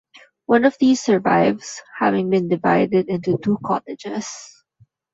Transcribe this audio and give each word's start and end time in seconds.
One 0.47 0.65
of 0.65 0.75
these 0.79 0.99
survives, 0.99 1.79
having 1.99 2.31
been 2.31 2.47
divided 2.47 3.07
into 3.07 3.37
two 3.37 3.59
cottages. 3.63 4.27